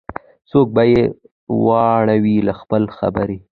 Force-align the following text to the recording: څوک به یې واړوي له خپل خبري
څوک 0.49 0.67
به 0.75 0.83
یې 0.93 1.03
واړوي 1.65 2.37
له 2.47 2.53
خپل 2.61 2.83
خبري 2.97 3.37